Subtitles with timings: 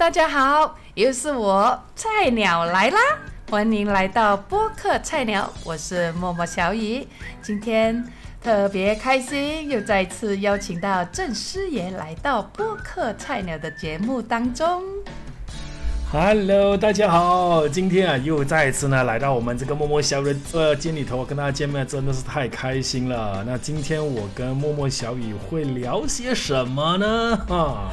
[0.00, 2.98] 大家好，又是我菜鸟来啦！
[3.50, 7.06] 欢迎来到播客菜鸟，我是默默小雨。
[7.42, 8.02] 今天
[8.42, 14.82] 特别开心，又再次邀请到郑师爷来到播客菜鸟的节目当中。
[16.10, 23.44] Hello，大家好，今天啊又再一次呢来到我们这个默默小雨的呃间里头，跟大家见面真的是太开心了。
[23.46, 27.38] 那今天我跟默默小雨会聊些什么呢？
[27.50, 27.92] 啊，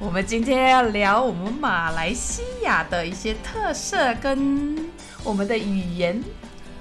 [0.00, 4.74] 我们今天要聊我们马来西亚的一些特色跟
[5.22, 6.18] 我们的语言。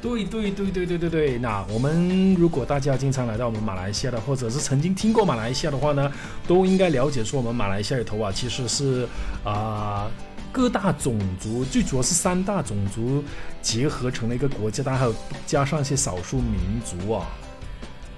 [0.02, 1.38] 对对对对对对对。
[1.38, 6.10] 那我们如果大家经常来到我们马来西亚的，或者是曾经听过马来西亚的话呢，
[6.48, 9.06] 都应该了解说我们马来西亚里头啊，其实是
[9.44, 10.10] 啊。
[10.52, 13.24] 各大种族，最主要是三大种族
[13.62, 15.14] 结合成了一个国家，当然还有
[15.46, 17.28] 加上一些少数民族啊。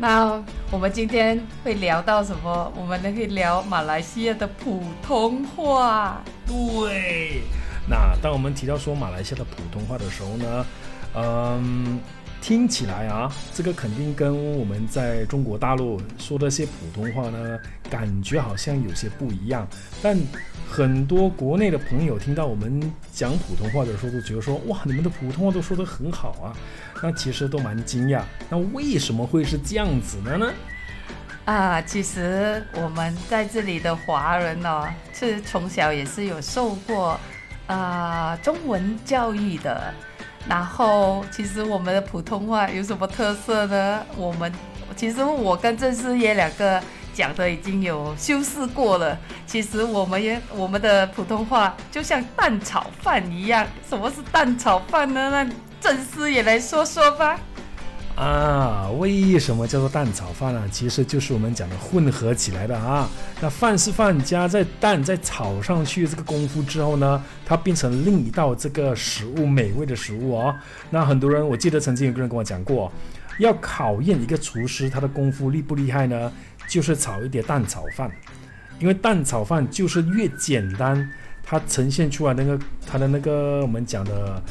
[0.02, 2.74] 那我们今天会聊到什么？
[2.76, 6.20] 我们呢会聊马来西亚的普通话。
[6.48, 7.44] 对，
[7.88, 10.66] 那当我们提到说马来西亚的普通话的时候呢，
[11.14, 12.00] 嗯，
[12.42, 19.68] 听起来啊，这个肯定跟我们在中国大陆说的些普通话呢，感觉好像有些不一样。
[20.02, 20.18] 但
[20.68, 26.58] 很多国内的朋友听到我们讲普通话的时候，都觉得说，哇，你们的普通话都说得很好啊。
[27.02, 30.52] 那其实都蛮惊讶，那为什么会是这样子的呢？
[31.46, 37.20] 啊，其实我们在这里的华人哦，是从小也是有受过
[37.68, 39.94] 啊中文教育的。
[40.48, 44.04] 然后，其实我们的普通话有什么特色呢？
[44.16, 44.52] 我们
[44.96, 46.82] 其实我跟郑师爷两个
[47.14, 49.18] 讲的已经有修饰过了。
[49.46, 53.68] 其实我们也我们的普通话就像蛋炒饭一样。
[53.88, 55.30] 什么是蛋炒饭呢？
[55.30, 57.40] 那郑师爷来说说吧。
[58.16, 60.62] 啊，为什么叫做蛋炒饭呢？
[60.72, 63.10] 其实就是我们讲的混合起来的啊。
[63.42, 70.54] 那饭是饭，加在蛋再炒上去这个功夫之后呢，它变成另一道这个食物，美味的食物哦。
[70.92, 72.92] 那很多人，我记得曾经有个人跟我讲过，
[73.40, 76.32] 要考验一个厨师他的功夫厉不厉害呢，
[76.68, 78.12] 就是炒一碟蛋炒饭，
[78.78, 81.10] 因为蛋炒饭就是越简单，
[81.42, 84.44] 它呈现出来那个它的那个我们讲的。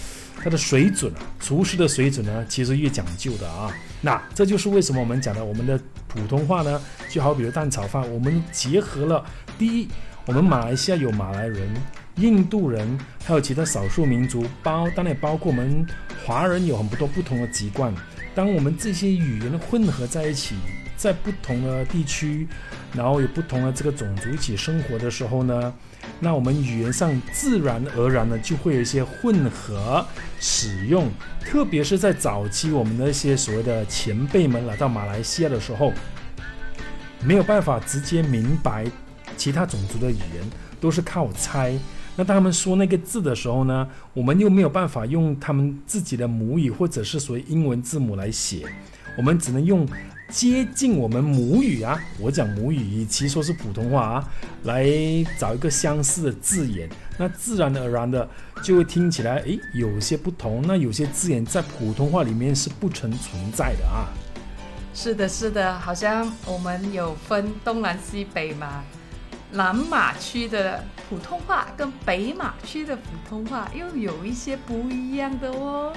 [0.42, 3.72] 它的水准啊，厨师的水准呢，其实越讲究的啊。
[4.00, 5.78] 那这就是为什么我们讲的我们的
[6.08, 6.80] 普通话呢，
[7.10, 9.24] 就好比如蛋炒饭，我们结合了
[9.58, 9.88] 第一，
[10.26, 11.68] 我们马来西亚有马来人、
[12.16, 15.86] 印度人，还有其他少数民族，包当然也包括我们
[16.24, 17.94] 华人有很多不同的籍贯。
[18.34, 20.54] 当我们这些语言混合在一起，
[21.00, 22.46] 在不同的地区，
[22.92, 25.72] 然后有不同的这个种族一起生活的时候呢，
[26.20, 30.06] 那我们语言上自然而然的就会有一些混合
[30.38, 31.08] 使用，
[31.40, 35.90] 特别是在早期我们那些所谓的前辈们来到马来西亚的时候，
[37.24, 38.84] 没有办法直接明白
[39.38, 40.44] 其他种族的语言，
[40.82, 41.72] 都是靠猜。
[42.14, 48.66] 那当他们说那个字的时候呢，我们又没有办法用他们自己的母语或者是所谓英文字母来写，
[49.16, 49.88] 我们只能用。
[50.30, 54.28] 接近我们母语啊，我讲母语，与其说是普通话啊，
[54.62, 54.86] 来
[55.36, 58.26] 找一个相似的字眼，那自然而然的
[58.62, 60.62] 就会听起来，诶，有些不同。
[60.66, 64.06] 那有些字眼在普通话里面是不曾存在的啊。
[64.94, 68.84] 是的，是的，好像我们有分东南西北嘛，
[69.50, 75.92] 南马区的普通话跟北马区的普通话又有一些不一样的哦。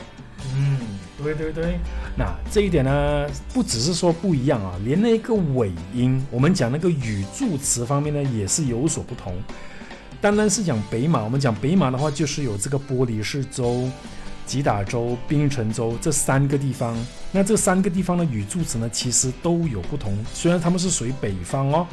[0.55, 0.77] 嗯，
[1.23, 1.79] 对对对，
[2.17, 9.33] 那这一点呢，不只是说不一样啊，连那个尾音，我们讲那个语助词方面呢，也是有所不同。
[10.19, 13.89] 单单是讲北马，我们讲北马的话，就是有这个玻璃市州、
[14.45, 16.95] 吉打州、槟城州这三个地方。
[17.31, 21.87] 那这三个地方的语助词呢，其实都有不同，虽然他们是属于北方哦。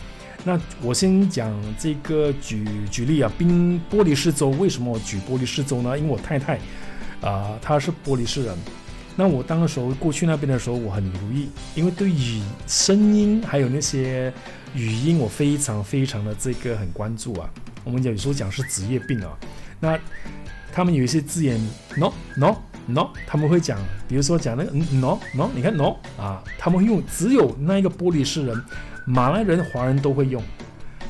[0.44, 5.99] 那我先讲这个举举例啊，槟玻璃市州，为什么我举玻璃市州呢？
[5.99, 6.59] 因为我太太。
[7.21, 8.57] 啊、他是玻璃市人。
[9.17, 14.33] 那我当时候过去那边的时候，我很留意，因为对语声音还有那些
[14.75, 17.51] 语音，我非常非常的这个很关注啊。
[17.84, 19.37] 我们有时候讲是职业病啊。
[19.78, 19.99] 那
[20.72, 21.61] 他们有一些字眼
[21.97, 22.57] ，no no
[22.87, 23.78] no，他们会讲，
[24.09, 28.65] 比如说讲那个 no no，你看 no 啊，他们会用只有那一个玻璃市人，
[29.05, 30.43] 马来人、华人都会用。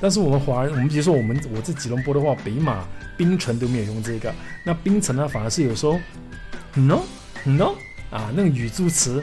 [0.00, 2.85] 但是我们华人，我们比如说我们我这吉隆坡的话，北马。
[3.17, 4.32] 冰城都没有用这个，
[4.64, 6.00] 那冰城呢，反而是有时候
[6.75, 7.00] no
[7.44, 7.75] no
[8.11, 9.23] 啊，那个语助词，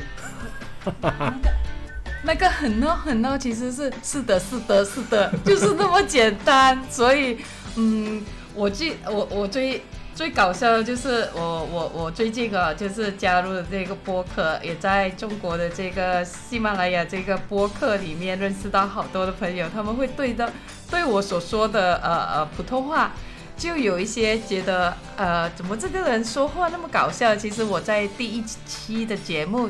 [2.22, 6.80] 那个很 no 很 no，其实是是的，是的，是的，就是那么简单。
[6.92, 7.40] 所以，
[7.76, 8.22] 嗯，
[8.54, 9.82] 我最我我最
[10.18, 20.52] 最搞笑的就是我我我最近啊，就是加入了这个播客，也在中国的这个喜马拉雅这个播客里面认识到好多的朋友，他们会对的
[20.90, 23.12] 对我所说的呃呃普通话。
[23.56, 27.36] 就有一些觉得，呃，怎么这个人说话那么搞笑？
[27.36, 29.70] 其实我在第一期的节目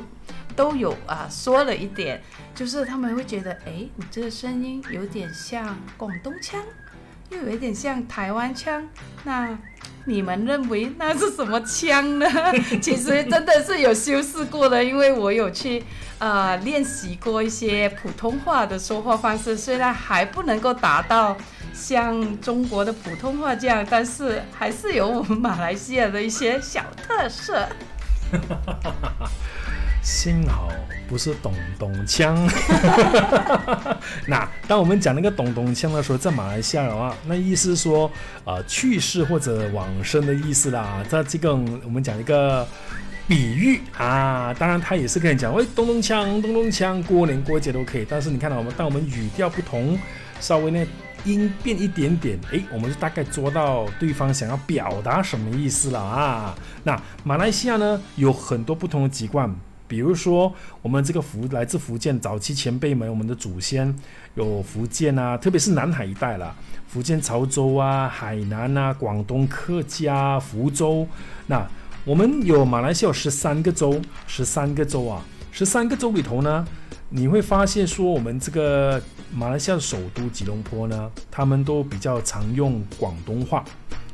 [0.55, 2.21] 都有啊说了一点，
[2.55, 6.63] 就是他们会觉得，哎，你这个声音有点像广东腔，
[7.31, 8.85] 又有一点像台湾腔，
[9.25, 9.57] 那
[10.07, 12.25] 你们认为那是什么枪呢？
[12.81, 15.83] 其实真的是有修饰过的，因为我有去
[16.17, 21.37] 呃练习过一些普通话的说话方式，虽然还不能够达到。
[21.73, 27.69] 像中国的普通话这样，但是还是有我们马来西亚的一些小特色。
[30.07, 30.71] 幸好
[31.05, 32.33] 不是咚咚锵。
[34.25, 38.09] 那当我们讲那个咚咚锵的时候，在马来西亚的话，那意思是说，
[38.45, 41.03] 呃，去世或者往生的意思啦。
[41.09, 42.65] 在这个我们讲一个
[43.27, 48.07] 比喻啊，当然他也是可以讲，喂，咚咚锵，咚咚锵，过年过节都可以。
[48.09, 49.99] 但是你看到我们，当我们语调不同，
[50.39, 50.87] 稍微呢。
[51.25, 56.55] 音变一点点，哎，我们就大概捉到对方想要表达什么意思了啊。
[56.83, 59.53] 那马来西亚呢，有很多不同的籍贯，
[59.87, 63.95] 比如说我们这个福来自福建早期前辈们，我们的祖先
[64.35, 66.55] 有福建啊，特别是南海一带了，
[66.87, 71.07] 福建潮州啊、海南啊、广东客家、福州。
[71.47, 71.65] 那
[72.03, 76.67] 我们有马来西亚十三个州，十三个州啊，十三个州里头呢。
[77.09, 79.01] 你会发现说，我们这个
[79.33, 83.63] 马来西亚首都吉隆坡呢，他们都比较常用广东话、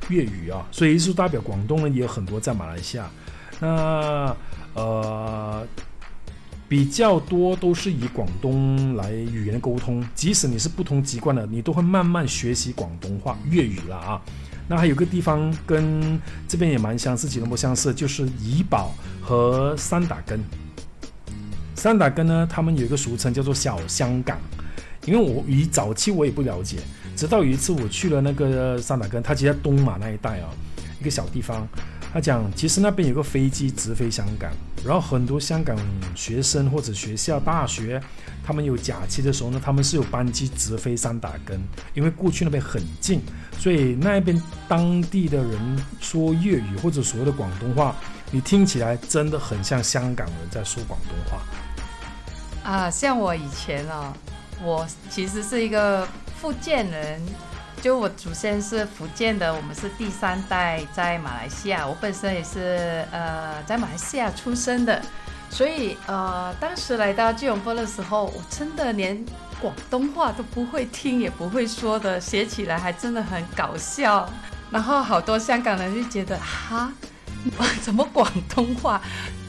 [0.10, 3.10] 粤语啊，所以艺术代表广东人也有很多在马来西亚。
[3.60, 4.36] 那
[4.74, 5.66] 呃，
[6.68, 14.22] 比较多都是以广东来语言沟通，即使你是不同籍贯的，你都会慢慢学习广东话、粤语了啊。
[14.68, 20.40] 那还有个地方跟这边也蛮相似，吉隆坡相似，就是怡保和三打根。
[21.76, 24.40] 三打根呢，他们有一个俗称叫做小香港，
[25.06, 26.78] 因为我以早期我也不了解，
[27.16, 30.50] 直到有一次我去了那个三打根，它其实在东马那一带啊，
[31.00, 31.68] 一个小地方。
[32.14, 34.52] 他讲，其实那边有个飞机直飞香港，
[34.86, 35.76] 然后很多香港
[36.14, 38.00] 学生或者学校、大学，
[38.46, 41.60] 他们有假期的时候呢，他们是有班机直飞三打根，
[41.96, 43.20] 因为过去那边很近，
[43.58, 47.96] 所以那边当地的人说粤语或者所谓的广东话，
[48.30, 51.42] 你听起来真的很像香港人在说广东话。
[52.72, 54.14] 啊，像我以前哦，
[54.64, 56.08] 我其实是一个
[56.40, 57.20] 福建人，
[57.84, 65.02] 就我祖先是福建的，我们是第三代在马来西亚，我本身也是呃在马来西亚出生的，
[65.50, 69.22] 所以呃当时来到吉隆坡的时候，我真的连
[69.60, 74.30] 广东话都不会听也不会说的，写起来还真的很搞笑，
[74.72, 76.90] 然后好多香港人就觉得哈，
[77.84, 79.02] 怎么广东话，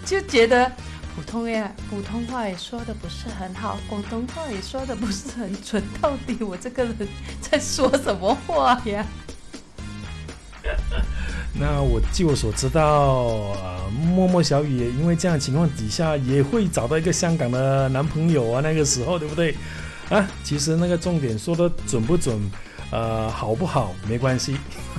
[0.05, 0.73] 就觉得。
[1.15, 7.09] 普通呀，普通话也说的不是很好，广东话也说的不是很准，到底我这个人
[7.41, 9.07] 在说什么话呀？
[11.57, 19.55] 那我据我所知道，呃，默默小雨因为这样情况底下也会找到一个香港的男朋友啊，那个时候对不对？
[20.11, 22.39] 啊，其实那个重点说的准不准？
[22.91, 24.57] 呃，好不好没关系，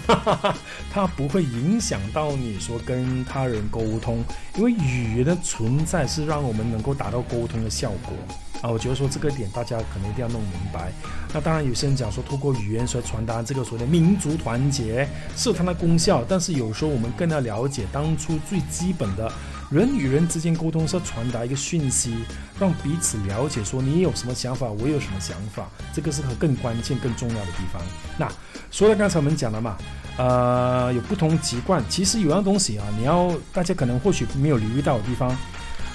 [0.08, 0.56] 哈哈哈
[0.92, 4.24] 它不会影响到你说跟他人沟通，
[4.56, 8.14] 因为语言的存在是让我们能够达到沟通的效果
[8.62, 8.70] 啊。
[8.70, 10.92] 我觉得说这个点大家可能一定要弄明白。
[11.34, 19.32] 那当然有些人讲说，透过语言所传达这个所谓的民族团结是有它的功效，但是有时候我们更要了解当初最基本的。
[19.72, 22.16] 人与人之间沟通是要传达一个讯息，
[22.60, 27.82] 让彼此了解，说你有什么想法，我有什么想法，这个是更关键、更重要的地方。
[28.16, 28.32] 那
[28.70, 29.76] 说到刚才我们讲了嘛，
[30.18, 35.36] 呃，有不同籍贯，其实有样东西啊，你要大家可能或许没有留意到的地方。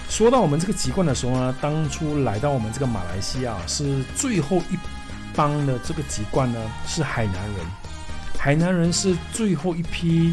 [0.08, 4.78] 说到我们这个籍贯的时候呢，当初来到我们这个马来西亚，是最后一
[5.34, 7.66] 帮的这个籍贯呢，是海南人。
[8.38, 10.32] 海南人是最后一批。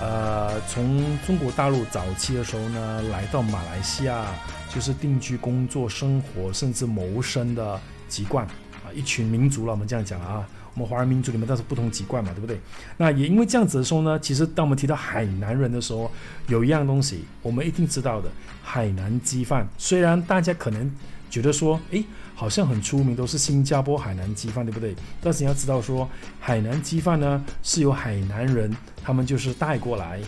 [0.00, 4.26] 呃，从中国大陆早期的时候呢，来到马来西亚，
[4.68, 8.44] 就是定居、工作、生活，甚至谋生的籍贯
[8.84, 9.70] 啊，一群民族了。
[9.70, 12.60] 我们这样讲啊，我们华人民族里面，但是不同籍贯嘛，对不对？
[12.96, 16.10] 那也因为这样子的时候呢，其实当我们提到海南人的时候，
[16.48, 18.28] 有一样东西我们一定知道的，
[18.62, 19.66] 海南鸡饭。
[19.78, 20.90] 虽然大家可能
[21.30, 22.04] 觉得说，诶，
[22.34, 24.94] 好像很出名，都是新加坡海南鸡饭，对不对？
[25.20, 26.08] 但是你要知道说，
[26.40, 30.20] 海南鸡饭呢，是由海南人他们就是带过来，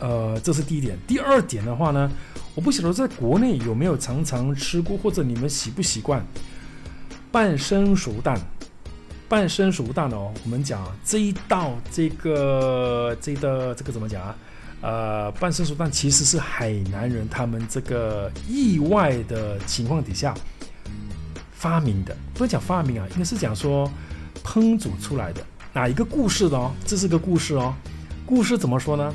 [0.00, 0.98] 呃，这是第一点。
[1.06, 2.10] 第二点的话呢，
[2.56, 6.24] 我不晓得在国内有没有常常吃过，或者你们习不习惯
[7.30, 8.36] 半生熟蛋？
[9.32, 14.36] 半生熟蛋哦，我们讲这一道这个这的这个怎么讲啊？
[14.82, 20.34] 呃，半生熟蛋其实是海南人他们这个意外的情况底下。
[21.54, 23.90] 发明的不是讲发明啊，应该是讲说
[24.44, 25.42] 烹煮出来的。
[25.72, 26.70] 哪一个故事的哦？
[26.84, 27.74] 这是个故事哦。
[28.26, 29.14] 故事怎么说呢？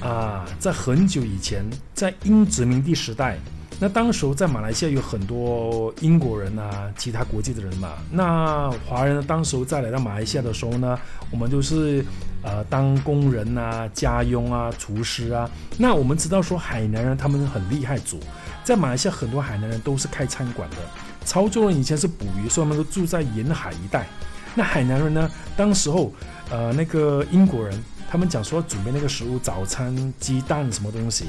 [0.00, 3.38] 啊，在很久以前，在英殖民地时代，
[3.80, 7.92] 那当时候在马来西亚有很多英国人啊，其他国际的人嘛。
[8.10, 10.98] 那华人当时候在来到马来西亚的时候呢，
[11.30, 12.04] 我们都是
[12.42, 15.48] 呃当工人啊、家佣啊、厨师啊。
[15.76, 18.18] 那我们知道说海南人他们很厉害，主
[18.64, 20.76] 在马来西亚很多海南人都是开餐馆的。
[21.24, 24.06] 潮州人以前是捕鱼，所以他们都住在沿海一带。
[24.54, 26.12] 那海南人呢，当时候
[26.50, 27.80] 呃那个英国人。
[28.10, 31.26] 他们讲说准备那个食物，早餐鸡蛋什么东西。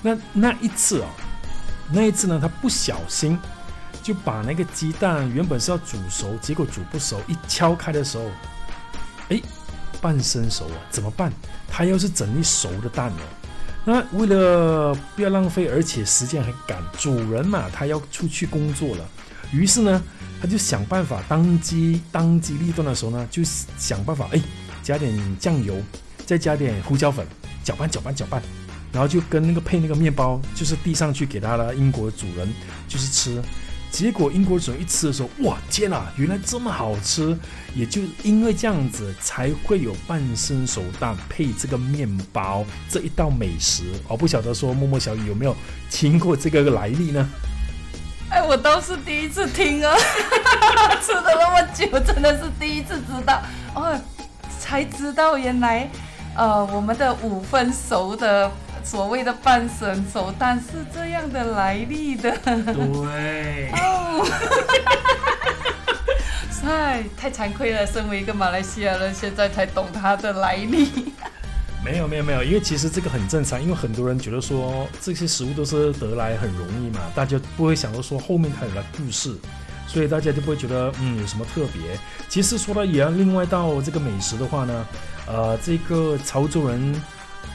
[0.00, 1.06] 那那一次哦，
[1.92, 3.38] 那一次呢，他不小心
[4.02, 8.24] 就把那个鸡蛋原本是要煮熟，结果煮不熟，一敲开的时候，
[9.28, 9.40] 哎，
[10.00, 11.32] 半生熟啊，怎么办？
[11.68, 13.22] 他要是整一熟的蛋哦，
[13.84, 19.08] 那为了不要浪费，而且时间很赶，主人嘛，他要出去工作了，
[19.52, 20.02] 于是呢，
[20.40, 23.42] 他就想办法当机当机立断的时候呢，就
[23.76, 24.40] 想办法哎，
[24.82, 25.74] 加点酱油。
[26.26, 27.26] 再加点胡椒粉，
[27.64, 28.40] 搅拌搅拌搅拌，
[28.92, 32.48] 然后就跟那个配那个面包，就是递上去给他的英国主人，
[32.88, 33.42] 就是吃。
[33.90, 37.36] 结果英国主人一吃的时候，哇天呐，原来这么好吃！
[37.74, 43.82] 也就因为这样子，才会有半生熟蛋配这个面包这一道美食。
[44.06, 45.56] 我不晓得说默默小雨有没有
[45.90, 47.28] 听过这个来历呢？
[48.30, 49.92] 哎，我倒是第一次听啊，
[51.04, 53.42] 吃了那么久，真的是第一次知道
[53.74, 54.00] 哦，
[54.60, 55.90] 才知道原来。
[56.36, 58.48] 呃，我们的五分熟的
[58.84, 62.30] 所谓的半神手蛋是这样的来历的。
[62.44, 63.70] 对。
[63.72, 64.26] 哦。
[66.62, 71.12] 太 太惭愧了，身为一个马来西亚人，现在才懂它的来历。
[71.82, 79.34] 没有没有没有，因为其实这个很正常，因为很多人觉得说这些食物都是得来很容易嘛，大家不会想到说后面它有了故事，
[79.86, 81.98] 所以大家就不会觉得嗯有什么特别。
[82.28, 84.86] 其实说到也要另外到这个美食的话呢。
[85.26, 87.00] 呃，这个潮州人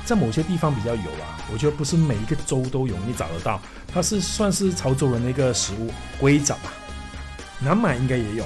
[0.06, 3.60] 在某些地方比较有啊，我觉得不是每一个州都容易找得到。
[3.88, 6.74] 它是算是潮州人的一个食物，龟爪吧。
[7.60, 8.46] 南马应该也有，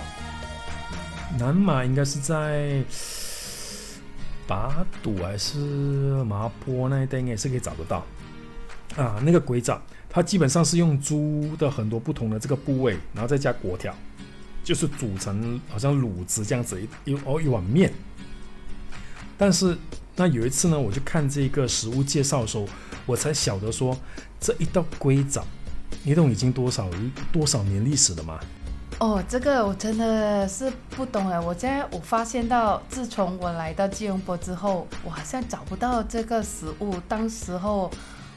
[1.37, 2.83] 南马应该是在
[4.47, 5.57] 巴堵还是
[6.23, 8.05] 麻坡那一带，应该是可以找得到。
[8.95, 13.93] 啊，那个龟爪，它基本上是用猪的很多不同的这个部位，然后再加果条，
[14.63, 17.91] 就是煮成好像卤汁这样子一哦一碗面。
[19.37, 19.77] 但是
[20.19, 22.67] 那有一次呢，我就看这个食物介绍的时候，
[23.05, 23.97] 我才晓得说
[24.37, 25.45] 这一道龟掌，
[26.03, 26.89] 你懂已经多少
[27.31, 28.37] 多少年历史了吗？
[28.99, 31.39] 哦，这个我真的是不懂哎！
[31.39, 36.95] 我现在我发现到，自从我来到吉隆坡之后，我好像找不到这个食物。
[37.07, 37.89] 当时候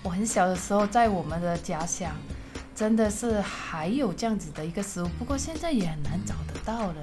[0.05, 2.13] 我很小的时候，在我们的家乡，
[2.77, 7.03] 真的是还有这样子的一个食物，不过现在也很难找得到了。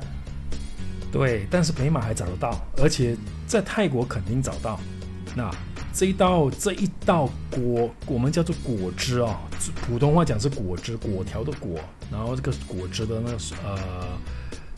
[1.11, 3.15] 对，但是北马还找得到，而且
[3.47, 4.79] 在泰国肯定找到。
[5.35, 5.49] 那
[5.93, 9.39] 这一道这一道果，我们叫做果汁啊，
[9.81, 11.79] 普通话讲是果汁，果条的果，
[12.11, 14.07] 然后这个果汁的那个呃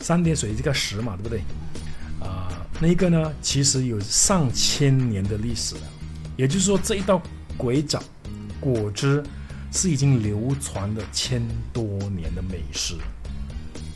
[0.00, 1.40] 三点水这个石嘛，对不对？
[2.20, 2.48] 啊，
[2.80, 5.80] 那个呢，其实有上千年的历史了。
[6.36, 7.20] 也就是说，这一道
[7.56, 8.02] 鬼掌
[8.58, 9.22] 果汁
[9.70, 12.94] 是已经流传了千多年的美食。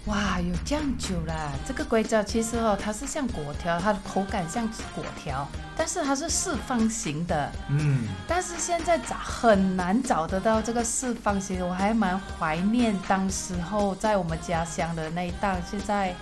[0.06, 1.52] 哇，有这样久了！
[1.66, 5.44] 这个硅胶其实哦，它是像果条，它的口感像果条，
[5.76, 7.50] 但是它是四方形的。
[7.70, 8.06] 嗯。
[8.28, 15.56] 但是现在找很难找得到这个四方形，我还蛮怀念当时候在我们家乡的那一档。
[15.68, 16.14] 现在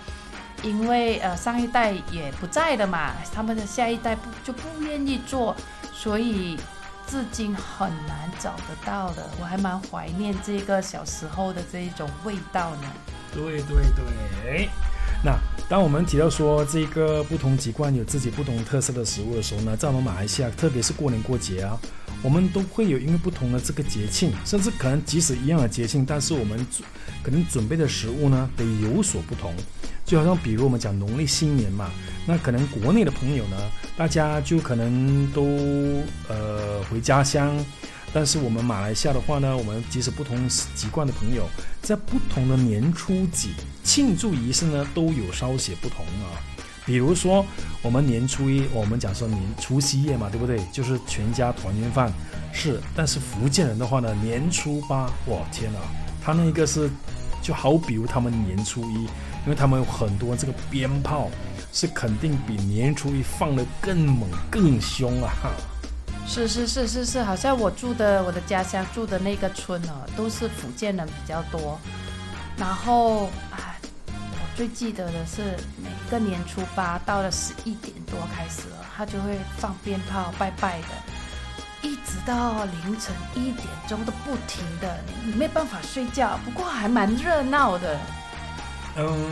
[0.63, 5.55] 因为呃上一代也不在了嘛，他们的下一代不就不愿意做，
[5.93, 6.57] 所以
[7.05, 9.29] 至今很难找得到的。
[9.39, 12.87] 我还蛮怀念这个小时候的这一种味道呢。
[13.35, 13.83] 对对
[14.43, 14.69] 对，
[15.23, 15.37] 那
[15.67, 21.77] 当我们提到说这个不同籍贯有自己不同特色的食物的时候呢，在我们马来西亚，特别是过年过节啊，
[22.23, 26.65] 我们都会有因为不同的这个节庆，甚至可能即使一样的节庆，但是我们
[27.21, 29.53] 可能准备的食物呢得有所不同。
[30.05, 31.89] 就好像比如我们讲农历新年嘛，
[32.27, 33.57] 那可能国内的朋友呢，
[33.97, 35.43] 大家就可能都
[36.29, 37.57] 呃回家乡。
[38.15, 41.49] 但是我们马来西亚的话呢，我们即使不同籍贯的朋友，
[41.81, 43.49] 在不同的年初几
[43.83, 46.39] 庆祝仪式呢，都有稍写不同啊。
[46.85, 47.45] 比如说，
[47.81, 50.61] 我们年初一，我们讲说年除夕夜嘛，对不对？
[50.71, 52.09] 就是全家团圆饭。
[52.53, 55.79] 是，但是福建人的话呢，年初八，哇天哪，
[56.23, 56.89] 他那个是
[57.41, 61.29] 就好比如他们年初一，因为他们有很多这个鞭炮，
[61.73, 65.33] 是肯定比年初一放的更猛更凶啊。
[66.27, 71.79] 是是是是是，好像我住的我的家乡住的那个村哦，都是福建人比较多。
[72.57, 73.75] 然后啊，
[74.07, 80.87] 我最记得的是每个年初八到了十一点多开始了，他就会放鞭炮拜拜的，
[81.81, 86.39] 一直到凌晨一点钟都不停的，你没办法睡觉。
[86.43, 87.97] 不过还蛮热闹的。
[88.97, 89.31] 嗯，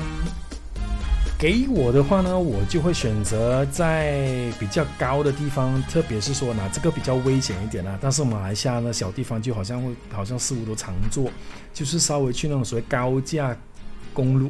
[1.43, 7.99] 给我的话呢，我就会选择在比较高的地方，特别是说呢，这个比较危险一点啊。
[8.01, 11.29] 但是马来西亚呢，小地方就好像会，好像似乎都常做，
[11.73, 13.53] 就是稍微去那种所谓高架
[14.13, 14.49] 公路，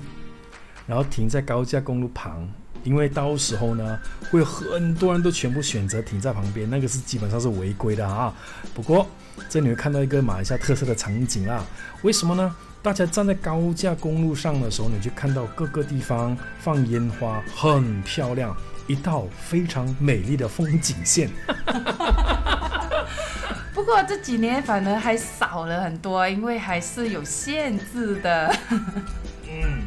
[0.85, 2.47] 然后停在高架公路旁，
[2.83, 8.31] 因为到时候呢，会很多人都全部选择停在旁边，那个是基本上是违规的啊。
[8.75, 9.07] 不过
[9.49, 11.65] 这里会看到一个马来西亚特色的场景啦，
[12.03, 12.55] 为什么呢？
[12.83, 18.53] 大家站在高架公路上的时候，你就看到各个地方放烟花，很漂亮，
[18.87, 21.29] 一道非常美丽的风景线。
[23.73, 28.53] 不过这几年反而还少了很多，因为还是有限制的。
[28.69, 29.83] 嗯，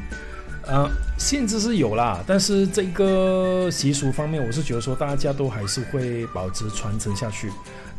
[0.68, 7.50] 呃，限制是有啦，但是这个习俗方面，我是觉得说大家都还是会保持传承下去。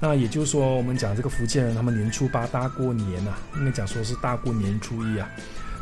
[0.01, 5.29] 那也就是说，我们讲这个福建人，他们年初八大过年呐，应该讲说是大过年初一啊，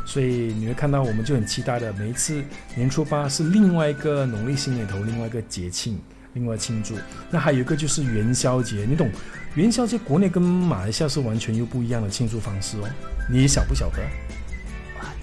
[0.06, 2.40] 所以你会看到我们就很期待的，每一次
[2.76, 5.98] 年初八是另外一个农历新年头，另外一个节庆，
[6.34, 6.94] 另外庆祝。
[7.30, 9.10] 那还有一个就是元宵节，你懂？
[9.56, 12.88] 元宵节国内跟马来西亚是完全又不一样的庆祝方式哦，
[13.28, 13.98] 你晓不晓得？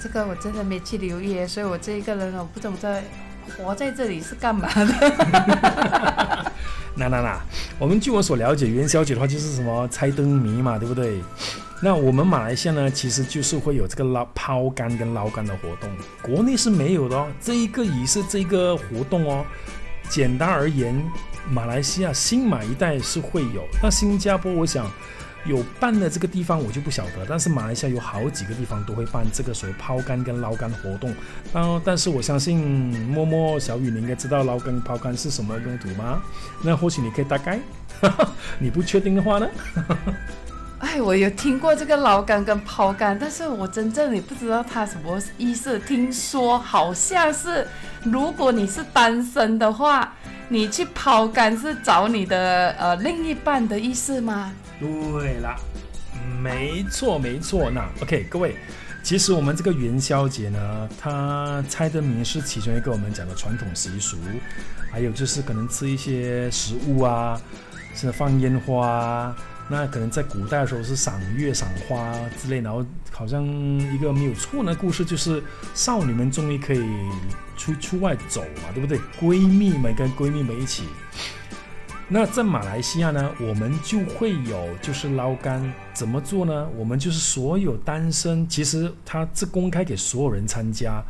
[0.04, 3.02] 这个我真的没去留意，所以我这一个人我不懂在
[3.56, 4.94] 活在这里是干嘛的。
[6.94, 7.42] 那那那，
[7.80, 11.24] 我们据我所了解，元宵节的话就是什么猜灯谜嘛，对不对？
[11.82, 15.90] 那我们马来西亚呢，其实就是会有这个捞抛竿跟捞竿的活动，
[16.22, 17.28] 国内是没有的哦。
[17.40, 19.46] 这一个仪式，这个活动哦，
[20.10, 20.94] 简单而言，
[21.50, 24.86] 马来西亚新马一带是会有，那新加坡我想。
[25.46, 31.14] 有办的这个地方我就不晓得，但是马来西亚有好几个地方都会办这个所谓抛竿跟捞竿活动。
[31.54, 36.22] 然后但是我相信默默小雨你应该知道捞竿抛竿是什么用途吗？
[36.64, 37.60] 那或许你可以大概，
[38.58, 39.48] 你不确定的话呢？
[40.80, 45.80] 哎，我有听过这个捞竿跟抛竿，但是我真正也不知道它什么意思。
[45.80, 47.66] 听说好像是
[48.04, 50.14] 如果你是单身的话，
[50.50, 54.52] 你去抛竿是找你的呃另一半的意思吗？
[54.84, 55.56] 对了，
[56.42, 57.72] 没错没错。
[57.72, 58.58] 那 OK，各位，
[59.02, 64.18] 其实我们这个元宵节呢，它猜灯谜是其中一个我们讲的传统习俗，
[64.92, 67.40] 还有就是可能吃一些食物啊，
[67.96, 69.34] 是放烟花。
[69.70, 75.42] 那可能在古代的时候是赏月赏花之类，然后好像一个没有错的故事，就是
[75.74, 76.84] 少女们终于可以
[77.56, 79.00] 出出外走嘛，对不对？
[79.22, 80.84] 闺蜜们跟闺蜜们一起。
[82.10, 86.68] 那在马来西亚呢，我们就会有就是捞竿，怎么做呢？
[86.78, 91.04] 我们就是所有单身，其实它是公开给所有人参加，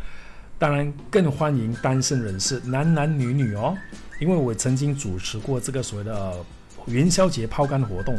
[0.57, 3.75] 当然更欢迎单身人士，男男女女哦。
[4.19, 6.33] 因为我曾经主持过这个所谓的
[6.85, 8.15] 元宵节抛竿活动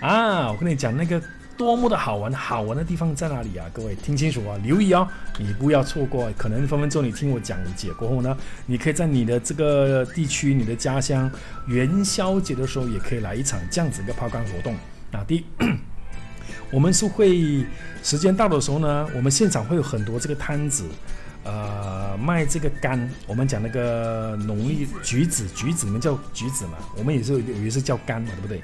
[0.00, 1.20] 啊，我跟你讲那个。
[1.56, 2.32] 多么的好玩！
[2.32, 3.66] 好玩的地方在哪里啊？
[3.72, 5.06] 各位听清楚啊，留意哦，
[5.38, 6.30] 你不要错过。
[6.36, 8.36] 可能分分钟你听我讲解过后呢，
[8.66, 11.30] 你可以在你的这个地区、你的家乡
[11.66, 14.74] 元宵节的时候，也可以来一场这样子一个抛竿活动。
[15.10, 15.44] 那第一，
[16.70, 17.64] 我们是会
[18.02, 20.84] 时间到的时候呢，我们现场会有很多这个摊子，
[21.44, 23.08] 呃，卖这个柑。
[23.26, 28.60] 我们讲那个农历橘子，橘子你们叫橘子嘛，我们也是有一是叫柑嘛，对不对？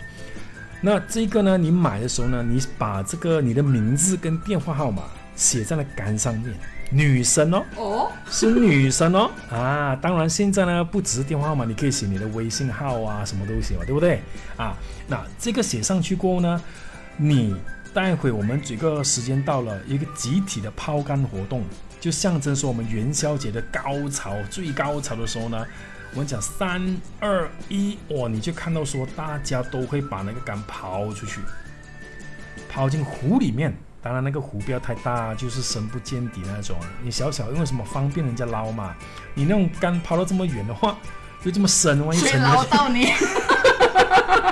[0.83, 1.59] 那这个呢？
[1.59, 5.03] 你买的时候呢，你把这个你的名字跟电话号码
[5.37, 6.55] 写在了杆上面。
[6.93, 9.31] 女生哦，哦，是女生哦。
[9.51, 14.21] 啊，当然现在呢，不只是电话号码，你可以写你的微信号啊，什么都行嘛，对不对？
[14.57, 16.61] 啊，那这个写上去过后呢，
[17.17, 17.55] 你
[17.95, 21.63] 待会我们这个时间到了，一个集体的抛竿活动，
[22.01, 25.65] 就象征说我们元宵节的高潮最高潮的时候呢。
[26.13, 28.29] 我们讲三二一，哇！
[28.29, 31.41] 你就看到说，大家都会把那个杆抛出去，
[32.69, 33.73] 抛进湖里面。
[34.03, 36.77] 当然，那个湖不要太大，就是深不见底那种。
[37.03, 38.95] 你小小，因为什么方便人家捞嘛。
[39.35, 40.99] 你那种杆抛到这么远的话，
[41.45, 43.13] 又这么深，万一沉捞到你。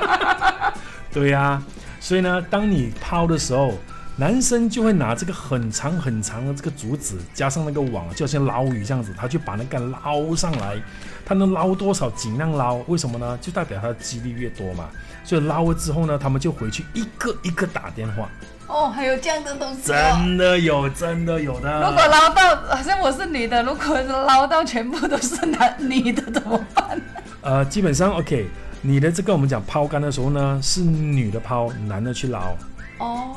[1.10, 1.60] 对呀，
[1.98, 3.74] 所以呢，当你抛的时候。
[4.18, 10.76] 男生就会拿这个很长很长的这个竹子，加上那个网，就像捞鱼这样子，他去把那个捞上来。
[11.24, 12.76] 他能捞多少，尽量捞。
[12.88, 13.38] 为什么呢？
[13.40, 14.88] 就代表他的几率越多嘛。
[15.22, 18.28] 所以捞了之后呢，他们就回去一个一个打电话。
[18.66, 19.82] 哦，还有这样的东西？
[19.84, 21.70] 真的有，真的有的。
[21.88, 27.00] 如果捞到，好像我是女的，如果捞到全部都是男女的怎么办？
[27.42, 28.48] 呃，基本上 OK。
[28.80, 32.56] 你的这个我们讲抛竿的时候呢，是女的抛，男的去捞。
[32.98, 33.36] 哦。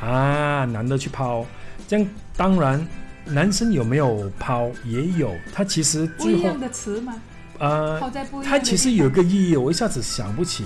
[0.00, 1.44] 啊，男的去抛，
[1.86, 2.86] 这样当然
[3.24, 4.70] 男生有没有抛？
[4.84, 7.14] 也有，他其实最后不一样的词吗？
[7.58, 10.64] 呃，抛在不一样的它其实有地个意义，我一下子想不起。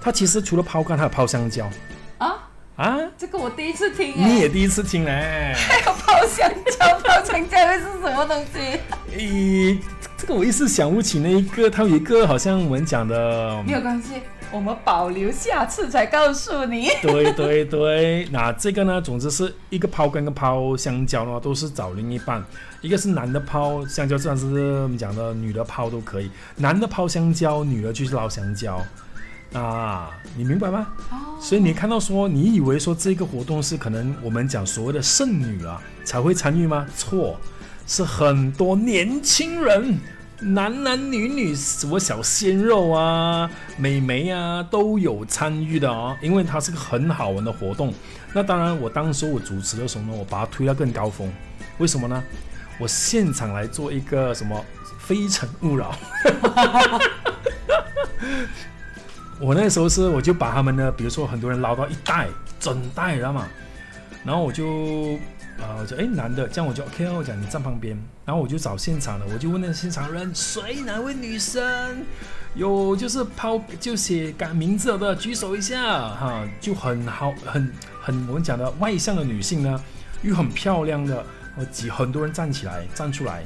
[0.00, 1.68] 他其实除了抛竿，还有抛香蕉
[2.18, 2.98] 啊，啊！
[3.18, 4.28] 这个我第一次听哎。
[4.28, 5.54] 你也第一次听嘞？
[5.56, 8.80] 还有抛香蕉，抛香蕉会是什么东西？
[9.16, 9.78] 咦，
[10.16, 16.88] 这个我一时想不起那一个，他有一个好像我们讲的，没有关系，我们保留下次才告诉你。
[17.02, 22.42] 对对对，那这个呢，总之是一个抛跟个抛香蕉呢，都是找另一半，
[22.80, 28.84] 一个是男的抛香蕉，自然是我们讲的女的抛都可以，男的抛香蕉，女的去捞香蕉。
[29.52, 30.88] 啊，你明白吗？
[31.10, 36.86] 哦，所以你看到说，你以为说这个活动是可能我们讲所谓的剩女啊才会参与吗？
[36.94, 37.40] 错，
[37.86, 39.98] 是很多年轻人，
[40.40, 47.92] 男男女女，什么小鲜肉啊、美眉啊都有参与的哦，因为它是个很好玩的活动。
[48.32, 51.32] 那当然，我当时我主持的时候呢，我把它推到更高峰，
[51.78, 52.22] 为什么呢？
[52.78, 54.56] 我现场来做一个什么
[55.00, 55.92] 《非诚勿扰》。
[59.40, 62.28] 我那时候是，我就把他们呢，比如说很多人捞到一袋，
[62.60, 63.48] 整袋，知道吗？
[64.24, 65.18] 然后我就，
[65.60, 72.04] 啊、我就哎男的，这样我就 OK 哦，我讲你站旁边，然后我就找现场的，我就问那现场人，谁哪位女生
[72.54, 79.82] 有就是抛就写改名字的举手一下哈，就很好很很我们讲的外向的女性呢，
[80.22, 81.24] 又很漂亮的，
[81.56, 83.44] 我几很多人站起来站出来，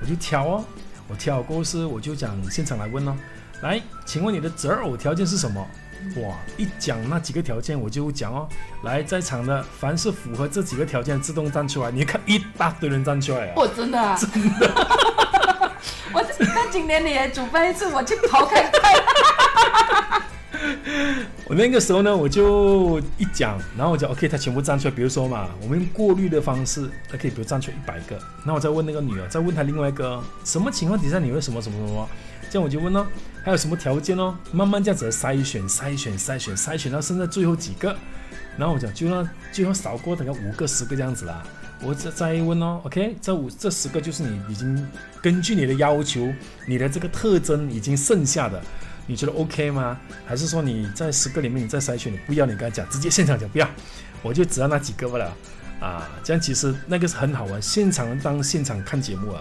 [0.00, 0.64] 我就挑哦，
[1.08, 3.16] 我挑过是我就讲现场来问哦。
[3.62, 5.64] 来，请问你的择偶条件是什么？
[6.16, 8.48] 哇，一讲那几个条件我就讲哦。
[8.82, 11.90] 来，在场的凡是符合这几个条件，自动站出来。
[11.90, 13.52] 你看一大堆人站出来啊！
[13.56, 14.70] 我真的、啊，真的。
[16.12, 20.22] 我那今年你也主办一次，我去跑看看。
[21.46, 24.94] 我那个时候呢，我就一讲，然后我讲 OK，他全部站出来。
[24.94, 32.08] 比如说嘛，我们用过滤的方式他可以比如站出一百个，那我再问那个女儿，再问她另外一个，什么情况底下你会什么什么什么？
[32.52, 33.06] 这样我就问哦，
[33.42, 34.36] 还有什么条件哦？
[34.52, 37.96] 慢慢这样子筛选、筛选、筛选、筛选到剩下最后几个，
[38.58, 41.42] 然后我讲就让最后少过大概五个、十个这样子啦。
[41.80, 44.86] 我再再问哦，OK，这五这十个就是你已经
[45.22, 46.30] 根据你的要求、
[46.66, 48.60] 你的这个特征已经剩下的，
[49.06, 49.98] 你觉得 OK 吗？
[50.26, 53.66] 还是说你在十个里面你再筛选，你不要你跟他讲，直接现场讲不要，
[54.20, 55.34] 我就只要那几个不了
[55.80, 56.06] 啊。
[56.22, 59.40] 这样其实那个是很好玩，现场当现场看节目啊。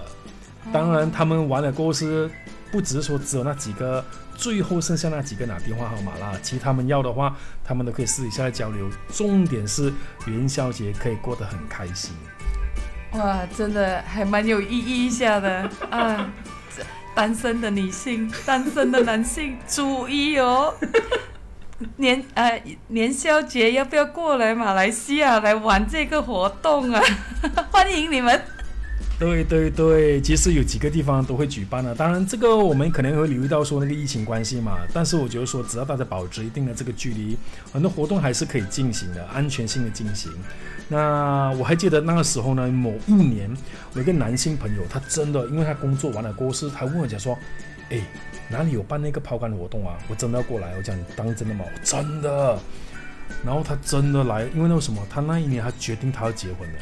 [0.71, 2.32] 当然他们玩的过是
[2.72, 4.04] 不只是说只有那几个，
[4.36, 8.90] 最后剩下那几个拿电话号码啦，其他们要的话，他们都可以私底下来交流。
[9.12, 9.94] 重点是
[10.26, 12.12] 元宵节可以过得很开心。
[13.14, 16.32] 哇，真的还蛮有意义一下的啊！
[16.74, 16.82] 这
[17.14, 20.74] 单身的女性、单身的男性，注意哦。
[21.98, 27.02] 年呃年宵节要不要过来马来西亚来玩这个活动啊？
[27.70, 28.42] 欢迎你们！
[29.22, 31.94] 对对对，其实有几个地方都会举办的。
[31.94, 37.38] 当然，这个我们可能会留意到说那个疫情关系嘛，但是我觉得说只要大家保持一定的这个距离，
[37.72, 40.32] 很多活动还是可以进行的，安全性的进行。
[40.88, 43.48] 那我还记得那个时候呢，某一年
[43.94, 47.38] 我一个男性朋友，他真的因为他工作完了公司，他问我讲说，
[47.92, 48.02] 哎，
[48.50, 50.00] 哪里有办那个抛竿活动啊？
[50.08, 50.76] 我真的要过来。
[50.76, 51.64] 我讲你当真的吗？
[51.84, 52.58] 真的。
[53.46, 56.80] 然后他真的来，因为那个什么，他那一年他决定他要结婚了。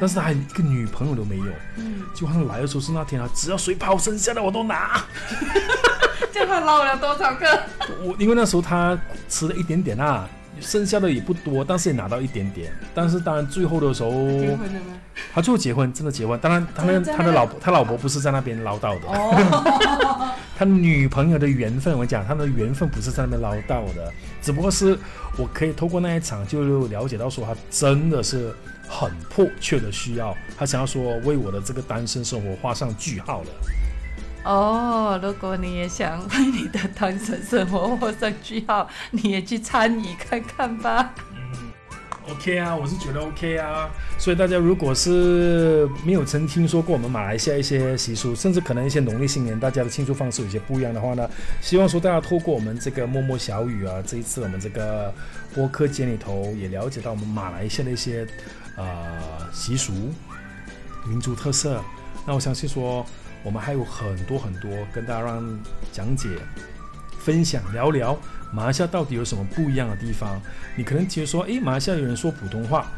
[0.00, 5.04] 但是他还一个女朋友都没有，嗯，就他来的时候是那天啊，只要谁抛剩下的我都拿。
[6.32, 7.62] 这他捞了多少个？
[8.02, 10.28] 我因为那时候他吃了一点点啊，
[10.60, 12.72] 剩下的也不多，但是也拿到一点点。
[12.94, 14.96] 但是当然最后的时候，结婚了吗？
[15.34, 16.38] 他最后结婚，真的结婚。
[16.40, 24.10] 当然，他的真的假的他的老婆，他老婆不是在那边捞到的，哦， 他女朋友的缘分，我讲他的缘分不是在那边捞到的，
[24.40, 24.98] 只不过是
[25.36, 28.54] 我可以透过那一场就了解到说他真的是
[28.90, 33.48] 很迫切的需要，他想要说为我的这个单身生活画上句号了。
[34.42, 41.14] 哦，如果你也想为你的单身生活画上句号，你也去参与看看吧。
[42.28, 43.90] OK 啊，我是觉得 OK 啊。
[44.18, 51.28] 所以大家如果是没有曾听说过我们马来西亚一些习俗，甚至可能一些农历新年大家的庆祝方式有些不一样的话呢，
[51.60, 55.12] 希望说大家透过我们这个默默小雨啊，这一次我们这个
[55.54, 58.26] 播客间里头也了解到我们马来西亚的一些
[58.76, 59.92] 呃习俗、
[61.06, 61.82] 民族特色。
[62.26, 63.04] 那我相信说
[63.42, 65.58] 我们还有很多很多跟大家让
[65.92, 66.28] 讲解、
[67.18, 68.18] 分享、聊聊。
[68.52, 70.40] 马来西亚到底有什么不一样的地方？
[70.76, 72.90] 你可能觉得说，诶，马来西亚有人说普通话，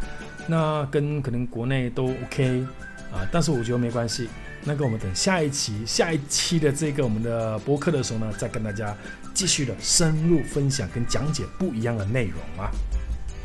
[0.47, 2.67] 那跟可能国内都 OK
[3.13, 4.31] 啊，但是我觉得没关系。
[4.65, 8.97] 那个我们等下一期、下一期的这个我们的播客的时候呢，再跟大家
[9.35, 12.71] 继续的深入分享跟讲解不一样的内容啊。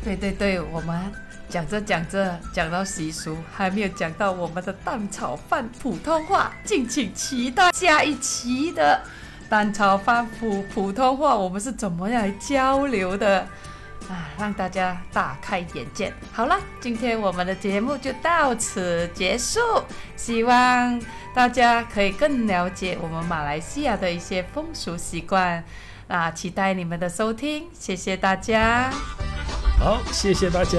[0.02, 1.12] 对对对，我们
[1.48, 9.00] 讲着讲着，讲到习俗，还没有讲到我们的蛋炒饭普通话，敬请期待下一期的
[9.48, 13.40] 蛋炒饭普普通话，我们是怎么样来交流的
[14.08, 14.28] 啊？
[14.38, 16.12] 让大家大开眼界。
[16.32, 19.60] 好了，今天我们的节目就到此结束，
[20.16, 21.00] 希望
[21.34, 25.64] 大家可以更了解我们马来西亚的一些风俗习惯。
[26.08, 28.90] 那期待你们的收听，谢谢大家。
[29.78, 30.78] 好，谢谢大家。